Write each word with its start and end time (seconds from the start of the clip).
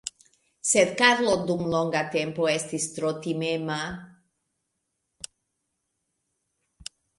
Sed 0.69 0.93
Karlo 1.01 1.35
dum 1.49 1.61
longa 1.73 2.01
tempo 2.15 2.47
estis 2.53 2.87
tro 2.97 3.13
timema. 3.27 3.77